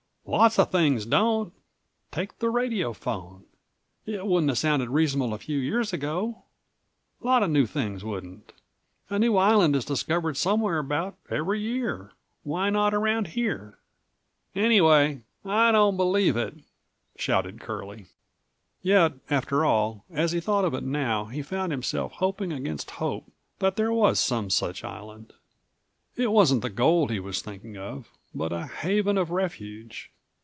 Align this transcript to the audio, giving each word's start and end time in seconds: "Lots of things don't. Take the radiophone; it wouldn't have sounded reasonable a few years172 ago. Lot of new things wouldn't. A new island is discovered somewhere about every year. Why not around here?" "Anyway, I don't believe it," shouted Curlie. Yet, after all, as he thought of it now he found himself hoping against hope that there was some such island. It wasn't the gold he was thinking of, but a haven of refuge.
"Lots 0.27 0.57
of 0.57 0.71
things 0.71 1.05
don't. 1.05 1.51
Take 2.09 2.39
the 2.39 2.49
radiophone; 2.49 3.43
it 4.05 4.25
wouldn't 4.25 4.51
have 4.51 4.59
sounded 4.59 4.87
reasonable 4.87 5.33
a 5.33 5.37
few 5.39 5.59
years172 5.59 5.93
ago. 5.93 6.43
Lot 7.19 7.43
of 7.43 7.49
new 7.49 7.65
things 7.65 8.05
wouldn't. 8.05 8.53
A 9.09 9.19
new 9.19 9.35
island 9.35 9.75
is 9.75 9.83
discovered 9.83 10.37
somewhere 10.37 10.77
about 10.77 11.17
every 11.29 11.59
year. 11.59 12.13
Why 12.43 12.69
not 12.69 12.93
around 12.93 13.29
here?" 13.29 13.79
"Anyway, 14.55 15.23
I 15.43 15.73
don't 15.73 15.97
believe 15.97 16.37
it," 16.37 16.53
shouted 17.17 17.59
Curlie. 17.59 18.05
Yet, 18.81 19.13
after 19.29 19.65
all, 19.65 20.05
as 20.09 20.31
he 20.31 20.39
thought 20.39 20.63
of 20.63 20.73
it 20.73 20.83
now 20.85 21.25
he 21.25 21.41
found 21.41 21.73
himself 21.73 22.13
hoping 22.13 22.53
against 22.53 22.91
hope 22.91 23.29
that 23.59 23.75
there 23.75 23.91
was 23.91 24.17
some 24.17 24.49
such 24.49 24.85
island. 24.85 25.33
It 26.15 26.31
wasn't 26.31 26.61
the 26.61 26.69
gold 26.69 27.11
he 27.11 27.19
was 27.19 27.41
thinking 27.41 27.75
of, 27.77 28.07
but 28.33 28.53
a 28.53 28.65
haven 28.65 29.17
of 29.17 29.29
refuge. 29.29 30.09